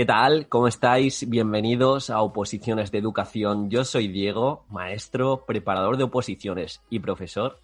[0.00, 0.48] ¿Qué tal?
[0.48, 1.28] ¿Cómo estáis?
[1.28, 3.68] Bienvenidos a Oposiciones de Educación.
[3.68, 7.58] Yo soy Diego, maestro, preparador de oposiciones y profesor.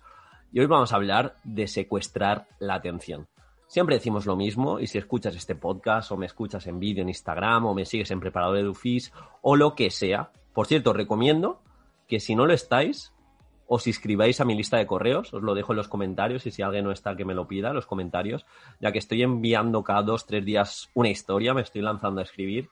[0.52, 3.26] Y hoy vamos a hablar de secuestrar la atención.
[3.68, 7.09] Siempre decimos lo mismo y si escuchas este podcast o me escuchas en vídeo en
[7.09, 10.30] Instagram o me sigues en preparador de Dufis o lo que sea.
[10.52, 11.62] Por cierto, recomiendo
[12.06, 13.14] que si no lo estáis,
[13.68, 16.62] os inscribáis a mi lista de correos, os lo dejo en los comentarios y si
[16.62, 18.46] alguien no está que me lo pida, los comentarios,
[18.80, 22.68] ya que estoy enviando cada dos, tres días una historia, me estoy lanzando a escribir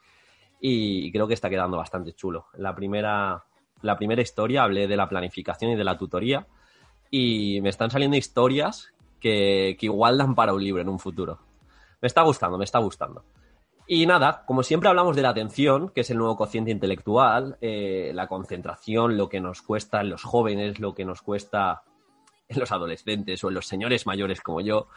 [0.59, 2.47] y creo que está quedando bastante chulo.
[2.53, 3.43] La primera,
[3.81, 6.47] la primera historia hablé de la planificación y de la tutoría
[7.11, 11.39] y me están saliendo historias que, que igual dan para un libro en un futuro.
[12.01, 13.23] Me está gustando, me está gustando.
[13.87, 18.11] Y nada, como siempre hablamos de la atención, que es el nuevo cociente intelectual, eh,
[18.15, 21.83] la concentración, lo que nos cuesta en los jóvenes, lo que nos cuesta
[22.47, 24.87] en los adolescentes o en los señores mayores como yo,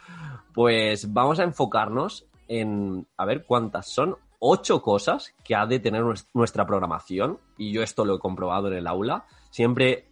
[0.54, 6.02] pues vamos a enfocarnos en a ver cuántas son ocho cosas que ha de tener
[6.32, 9.26] nuestra programación, y yo esto lo he comprobado en el aula.
[9.50, 10.06] Siempre,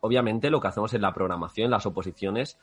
[0.00, 2.58] obviamente, lo que hacemos en la programación, en las oposiciones,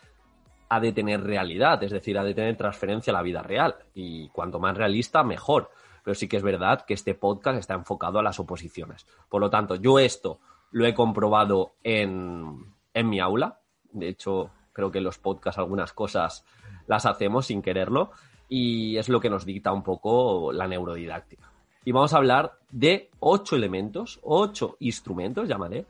[0.69, 3.75] ha de tener realidad, es decir, ha de tener transferencia a la vida real.
[3.93, 5.71] Y cuanto más realista, mejor.
[6.03, 9.05] Pero sí que es verdad que este podcast está enfocado a las oposiciones.
[9.29, 10.39] Por lo tanto, yo esto
[10.71, 13.59] lo he comprobado en, en mi aula.
[13.91, 16.45] De hecho, creo que en los podcasts algunas cosas
[16.87, 18.11] las hacemos sin quererlo.
[18.49, 21.51] Y es lo que nos dicta un poco la neurodidáctica.
[21.83, 25.85] Y vamos a hablar de ocho elementos, ocho instrumentos, llamaré,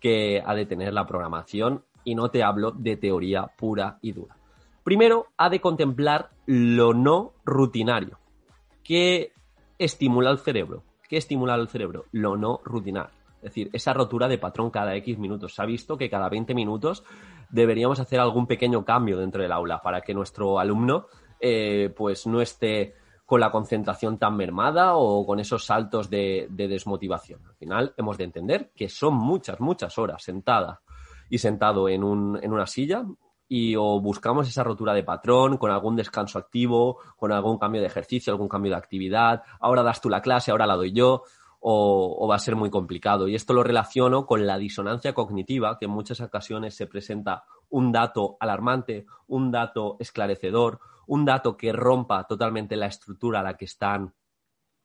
[0.00, 4.36] que ha de tener la programación y no te hablo de teoría pura y dura.
[4.84, 8.20] Primero, ha de contemplar lo no rutinario.
[8.84, 9.32] ¿Qué
[9.76, 10.84] estimula el cerebro?
[11.08, 12.04] ¿Qué estimula el cerebro?
[12.12, 13.10] Lo no rutinario.
[13.38, 15.56] Es decir, esa rotura de patrón cada X minutos.
[15.56, 17.02] Se ha visto que cada 20 minutos
[17.50, 21.06] deberíamos hacer algún pequeño cambio dentro del aula para que nuestro alumno
[21.40, 22.94] eh, pues no esté
[23.24, 27.40] con la concentración tan mermada o con esos saltos de, de desmotivación.
[27.44, 30.78] Al final hemos de entender que son muchas, muchas horas sentadas
[31.28, 33.04] y sentado en, un, en una silla
[33.48, 37.86] y o buscamos esa rotura de patrón con algún descanso activo, con algún cambio de
[37.86, 41.22] ejercicio, algún cambio de actividad, ahora das tú la clase, ahora la doy yo,
[41.60, 43.28] o, o, va a ser muy complicado.
[43.28, 47.92] Y esto lo relaciono con la disonancia cognitiva, que en muchas ocasiones se presenta un
[47.92, 53.64] dato alarmante, un dato esclarecedor, un dato que rompa totalmente la estructura a la que
[53.64, 54.14] están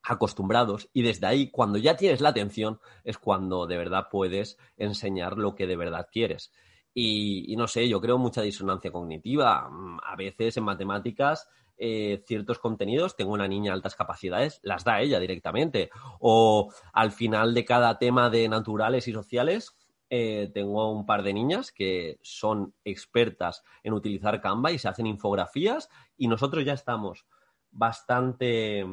[0.04, 5.38] acostumbrados y desde ahí, cuando ya tienes la atención, es cuando de verdad puedes enseñar
[5.38, 6.52] lo que de verdad quieres.
[6.94, 9.70] Y, no sé, yo creo mucha disonancia cognitiva.
[9.70, 11.48] Mm, a veces en matemáticas
[11.78, 15.90] eh, ciertos contenidos, tengo una niña altas capacidades, las da ella directamente.
[16.20, 19.78] O al final de cada tema de naturales y sociales,
[20.10, 25.08] eh, tengo un par de niñas que son expertas en utilizar Canva y se hacen
[25.08, 25.88] infografías
[26.18, 27.26] y nosotros ya estamos
[27.72, 28.86] bastante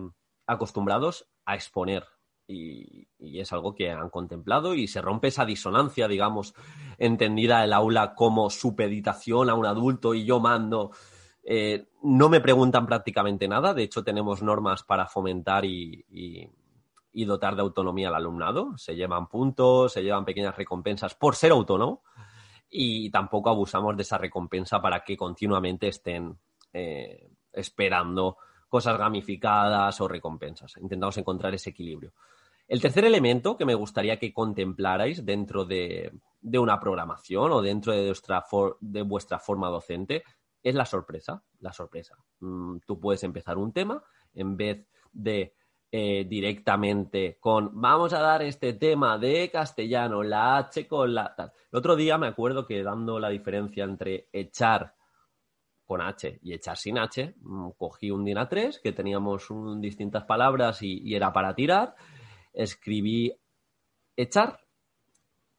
[0.48, 2.04] acostumbrados a exponer.
[2.48, 6.54] Y, es algo que han contemplado y se rompe esa disonancia, digamos,
[6.96, 10.90] entendida el aula como supeditación a un adulto y yo mando.
[11.44, 16.04] Eh, no me preguntan prácticamente nada, de hecho tenemos normas para fomentar y,
[17.12, 18.78] dotar de autonomía al alumnado.
[18.78, 22.02] Se llevan puntos, se llevan pequeñas recompensas por ser autónomo
[22.70, 26.38] y tampoco abusamos de esa recompensa para que continuamente estén
[26.72, 28.38] eh, esperando
[28.68, 30.76] cosas gamificadas o recompensas.
[30.76, 32.12] Intentamos encontrar ese equilibrio.
[32.66, 37.92] El tercer elemento que me gustaría que contemplarais dentro de, de una programación o dentro
[37.92, 38.44] de vuestra,
[38.80, 40.22] de vuestra, forma docente
[40.62, 41.42] es la sorpresa.
[41.60, 42.16] La sorpresa.
[42.40, 44.02] Mm, tú puedes empezar un tema
[44.34, 45.54] en vez de
[45.90, 51.50] eh, directamente con vamos a dar este tema de castellano, la H con la tal.
[51.72, 54.94] El otro día me acuerdo que dando la diferencia entre echar
[55.88, 60.24] con H y echar sin H, mm, cogí un DIN A3 que teníamos un, distintas
[60.24, 61.96] palabras y, y, era para tirar,
[62.52, 63.32] escribí
[64.14, 64.60] echar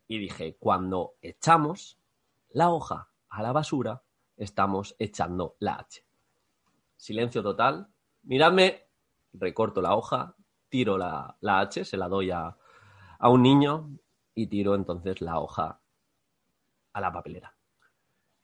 [0.07, 1.97] y dije, cuando echamos
[2.51, 4.03] la hoja a la basura,
[4.37, 6.05] estamos echando la H.
[6.95, 7.87] Silencio total,
[8.21, 8.83] miradme,
[9.33, 10.35] recorto la hoja,
[10.69, 12.55] tiro la, la H, se la doy a,
[13.17, 13.97] a un niño
[14.35, 15.81] y tiro entonces la hoja
[16.93, 17.58] a la papelera.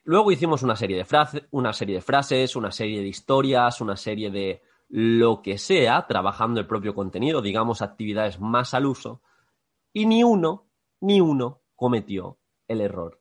[0.05, 4.29] Luego hicimos una serie, de una serie de frases, una serie de historias, una serie
[4.29, 9.21] de lo que sea, trabajando el propio contenido, digamos actividades más al uso,
[9.91, 10.67] y ni uno,
[11.01, 12.37] ni uno cometió
[12.67, 13.19] el error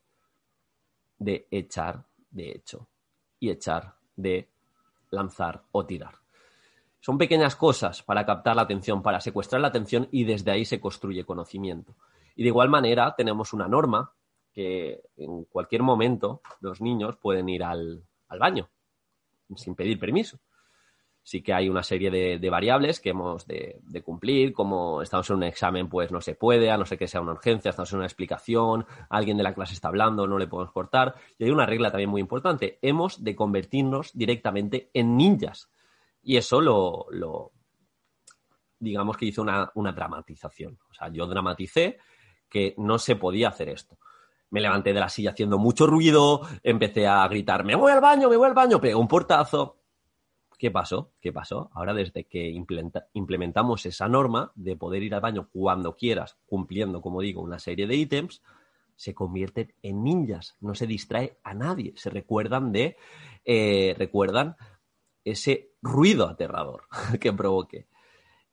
[1.17, 2.87] de echar de hecho
[3.39, 4.47] y echar de
[5.09, 6.13] lanzar o tirar.
[6.99, 10.79] Son pequeñas cosas para captar la atención, para secuestrar la atención y desde ahí se
[10.79, 11.95] construye conocimiento.
[12.35, 14.11] Y de igual manera tenemos una norma
[14.55, 18.05] que en cualquier momento los niños pueden ir al,
[18.39, 18.69] baño
[19.55, 20.39] sin pedir permiso.
[21.23, 25.43] Sí que hay una serie de, variables que hemos de, cumplir, como estamos en un
[25.43, 28.05] examen, pues no se puede, a no ser que sea una urgencia, estamos en una
[28.05, 31.15] explicación, alguien de la clase está hablando, no le podemos cortar.
[31.37, 35.69] Y hay una regla también muy importante, hemos de convertirnos directamente en ninjas.
[36.21, 37.51] Y eso lo,
[38.79, 40.79] digamos que hizo una, una dramatización.
[40.89, 41.97] O sea, yo dramaticé
[42.47, 43.97] que no se podía hacer esto
[44.49, 48.29] me levanté de la silla haciendo mucho ruido, empecé a gritar, me voy al baño,
[48.29, 49.77] me voy al baño, pegó un portazo.
[50.57, 51.11] ¿Qué pasó?
[51.19, 51.69] ¿Qué pasó?
[51.73, 52.49] Ahora desde que
[53.13, 57.87] implementamos esa norma de poder ir al baño cuando quieras, cumpliendo, como digo, una serie
[57.87, 58.41] de ítems,
[58.95, 62.95] se convierten en ninjas, no se distrae a nadie, se recuerdan de,
[63.43, 64.55] eh, recuerdan
[65.25, 66.83] ese ruido aterrador
[67.19, 67.87] que provoque.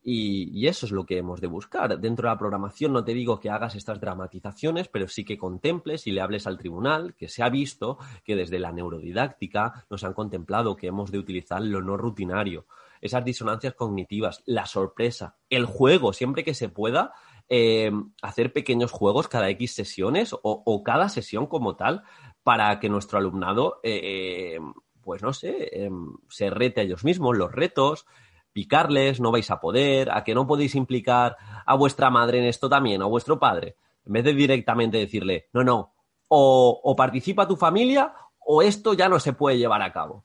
[0.04, 1.99] Y, eso es lo que hemos de buscar.
[2.00, 6.06] Dentro de la programación no te digo que hagas estas dramatizaciones, pero sí que contemples
[6.06, 10.14] y le hables al tribunal que se ha visto que desde la neurodidáctica nos han
[10.14, 12.66] contemplado que hemos de utilizar lo no rutinario,
[13.00, 17.12] esas disonancias cognitivas, la sorpresa, el juego, siempre que se pueda,
[17.49, 22.02] eh, hacer pequeños juegos cada X sesiones o, cada sesión como tal
[22.43, 24.60] para que nuestro alumnado, eh, eh,
[25.00, 25.90] pues no sé,
[26.28, 28.06] se rete a ellos mismos, los retos,
[28.52, 32.69] picarles, no vais a poder, a que no podéis implicar a vuestra madre en esto
[32.69, 35.93] también, o a vuestro padre, en vez de directamente decirle, no, no,
[36.34, 40.25] o, participa tu familia o esto ya no se puede llevar a cabo.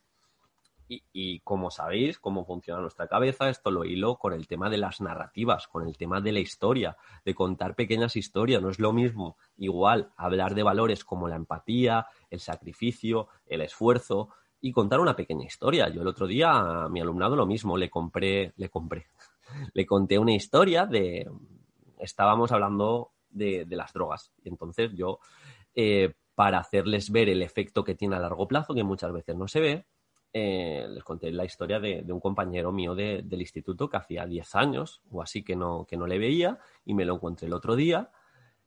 [0.89, 5.01] Y, como sabéis cómo funciona nuestra cabeza, esto lo hilo con el tema de las
[5.01, 6.95] narrativas, con el tema de la historia,
[7.25, 8.61] de contar pequeñas historias.
[8.61, 14.29] No es lo mismo igual hablar de valores como la empatía, el sacrificio, el esfuerzo,
[14.61, 15.89] y contar una pequeña historia.
[15.89, 16.51] Yo el otro día
[16.83, 19.07] a mi alumnado lo mismo, le compré, le compré,
[19.73, 21.29] le conté una historia de,
[21.99, 24.31] estábamos hablando de, las drogas.
[24.43, 25.19] Y entonces yo,
[25.75, 29.47] eh, para hacerles ver el efecto que tiene a largo plazo, que muchas veces no
[29.47, 29.85] se ve,
[30.33, 35.01] eh, les conté la historia de, un compañero mío del instituto que hacía 10 años
[35.09, 38.11] o así que no, que no le veía y me lo encontré el otro día.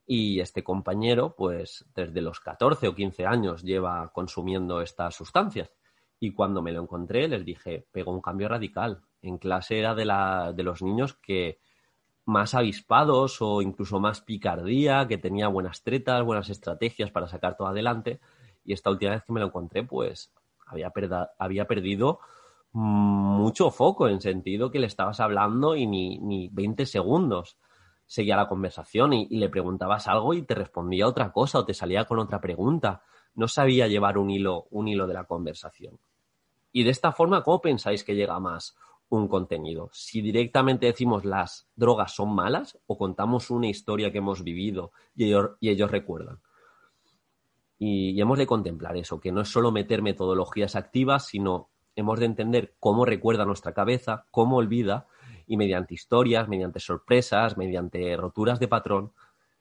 [0.06, 5.70] Y este compañero, pues desde los 14 o 15 años lleva consumiendo estas sustancias.
[6.20, 9.00] Y cuando me lo encontré, les dije, pegó un cambio radical.
[9.22, 11.58] En clase era de, la, de los niños que
[12.26, 17.68] más avispados o incluso más picardía, que tenía buenas tretas, buenas estrategias para sacar todo
[17.68, 18.20] adelante.
[18.64, 20.32] Y esta última vez que me lo encontré, pues
[20.66, 20.92] había,
[21.38, 22.20] había perdido
[22.72, 27.56] mucho foco en sentido que le estabas hablando y ni, ni 20 segundos
[28.06, 32.06] seguía la conversación y, le preguntabas algo y te respondía otra cosa o te salía
[32.06, 33.02] con otra pregunta.
[33.34, 35.98] No sabía llevar un hilo, un hilo de la conversación.
[36.72, 38.76] Y de esta forma, ¿cómo pensáis que llega más
[39.08, 39.90] un contenido?
[39.92, 45.24] Si directamente decimos las drogas son malas o contamos una historia que hemos vivido y
[45.24, 46.40] ellos, recuerdan.
[47.78, 52.26] Y, hemos de contemplar eso, que no es solo meter metodologías activas, sino hemos de
[52.26, 55.06] entender cómo recuerda nuestra cabeza, cómo olvida,
[55.46, 59.12] y mediante historias, mediante sorpresas, mediante roturas de patrón,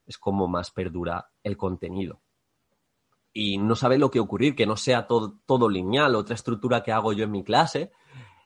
[0.06, 2.22] es como más perdura el contenido
[3.40, 6.14] y no sabe lo que ocurrir, que no sea todo, todo lineal.
[6.16, 7.90] Otra estructura que hago yo en mi clase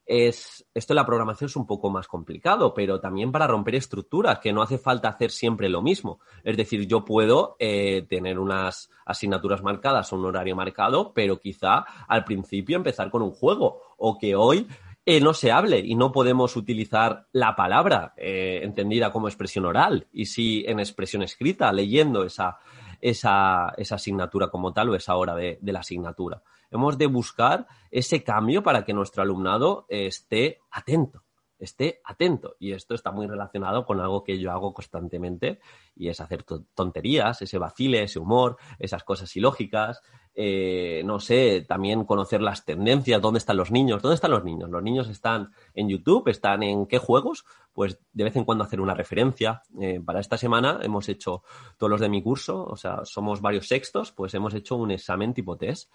[0.06, 4.38] es, esto de la programación es un poco más complicado, pero también para romper estructuras,
[4.38, 6.20] que no hace falta hacer siempre lo mismo.
[6.44, 11.86] Es decir, yo puedo eh, tener unas asignaturas marcadas o un horario marcado, pero quizá
[12.08, 14.68] al principio empezar con un juego o que hoy
[15.08, 20.06] eh, no se hable y no podemos utilizar la palabra eh, entendida como expresión oral
[20.14, 22.60] y sí en expresión escrita, leyendo esa,
[23.04, 26.42] esa, asignatura como tal o esa hora de, la asignatura.
[26.72, 31.22] Hemos de buscar ese cambio para que nuestro alumnado esté atento,
[31.66, 32.56] esté atento.
[32.60, 35.60] Y esto está muy relacionado con algo que yo hago constantemente
[35.96, 36.44] y es hacer
[36.74, 40.02] tonterías, ese vacile, ese humor, esas cosas ilógicas,
[40.36, 44.70] eh, no sé, también conocer las tendencias, dónde están los niños, dónde están los niños.
[44.70, 48.82] Los niños están en YouTube, están en qué juegos, pues de vez en cuando hacer
[48.82, 49.62] una referencia.
[49.80, 51.44] Eh, para esta semana hemos hecho
[51.78, 55.34] todos los de mi curso, o sea, somos varios sextos, pues hemos hecho un examen
[55.34, 55.92] tipo test.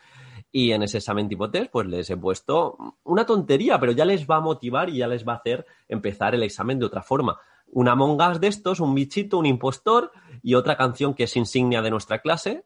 [0.50, 4.26] Y en ese examen tipo test, pues les he puesto una tontería, pero ya les
[4.26, 7.38] va a motivar y ya les va a hacer empezar el examen de otra forma.
[7.66, 10.10] Una mongas de estos, un bichito, un impostor
[10.42, 12.64] y otra canción que es insignia de nuestra clase,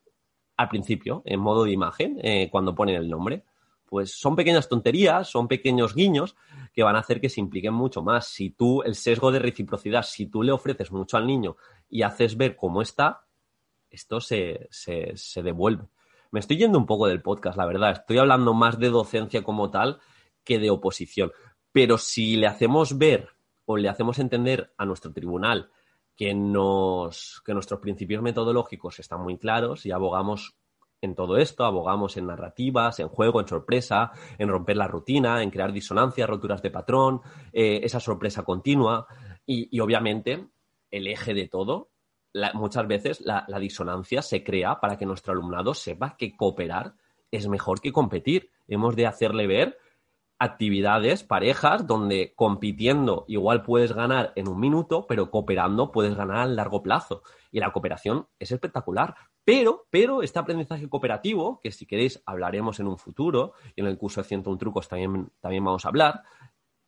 [0.56, 3.44] al principio, en modo de imagen, eh, cuando ponen el nombre.
[3.86, 6.36] Pues son pequeñas tonterías, son pequeños guiños
[6.72, 8.28] que van a hacer que se impliquen mucho más.
[8.28, 11.56] Si tú, el sesgo de reciprocidad, si tú le ofreces mucho al niño
[11.90, 13.26] y haces ver cómo está,
[13.90, 15.88] esto se, se devuelve.
[16.32, 17.92] Me estoy yendo un poco del podcast, la verdad.
[17.92, 20.00] Estoy hablando más de docencia como tal
[20.42, 21.30] que de oposición.
[21.72, 23.28] Pero si le hacemos ver
[23.66, 25.70] o le hacemos entender a nuestro tribunal
[26.16, 30.56] que, nos, que nuestros principios metodológicos están muy claros y abogamos
[31.02, 35.50] en todo esto, abogamos en narrativas, en juego, en sorpresa, en romper la rutina, en
[35.50, 37.20] crear disonancias, roturas de patrón,
[37.52, 39.06] eh, esa sorpresa continua
[39.44, 40.48] y, obviamente
[40.90, 41.90] el eje de todo,
[42.54, 46.94] muchas veces la, disonancia se crea para que nuestro alumnado sepa que cooperar
[47.30, 48.50] es mejor que competir.
[48.68, 49.78] Hemos de hacerle ver
[50.38, 56.46] actividades, parejas, donde compitiendo igual puedes ganar en un minuto, pero cooperando puedes ganar a
[56.46, 57.22] largo plazo.
[57.52, 59.14] Y la cooperación es espectacular.
[59.44, 63.98] Pero, pero este aprendizaje cooperativo, que si queréis hablaremos en un futuro, y en el
[63.98, 66.22] curso de 101 trucos también, también vamos a hablar,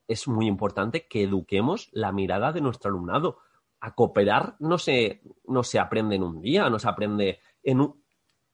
[0.09, 3.39] es muy importante que eduquemos la mirada de nuestro alumnado.
[3.85, 8.03] A cooperar no se, no se aprende en un día, no se aprende en un,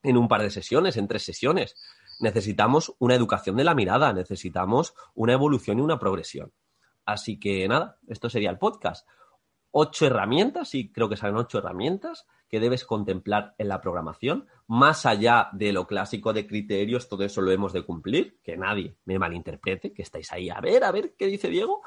[0.03, 1.77] en un par de sesiones, en tres sesiones
[2.21, 6.53] necesitamos una educación de la mirada, necesitamos una evolución y una progresión.
[7.05, 9.09] Así que nada, esto sería el podcast.
[9.73, 15.07] Ocho herramientas, y creo que salen ocho herramientas que debes contemplar en la programación, más
[15.07, 19.19] allá de lo clásico de criterios, todo eso lo hemos de cumplir, que nadie me
[19.19, 21.83] malinterprete, que estáis ahí a ver, a ver qué dice Diego,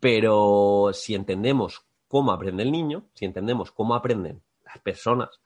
[0.00, 5.40] pero si entendemos cómo aprende el niño, si entendemos cómo aprenden las personas,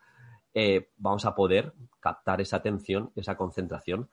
[0.54, 4.08] eh, vamos a poder captar esa atención, esa concentración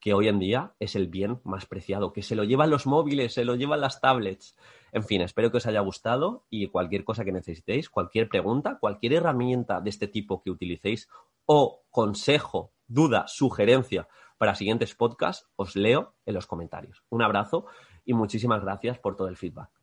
[0.00, 3.34] que hoy en día es el bien más preciado, que se lo llevan los móviles,
[3.34, 4.56] se lo llevan las tablets.
[4.92, 9.12] En fin, espero que os haya gustado y cualquier cosa que necesitéis, cualquier pregunta, cualquier
[9.12, 11.06] herramienta de este tipo que utilicéis
[11.44, 17.04] o consejo, duda, sugerencia para siguientes podcasts, os leo en los comentarios.
[17.10, 17.66] Un abrazo
[18.06, 19.79] y muchísimas gracias por todo el feedback.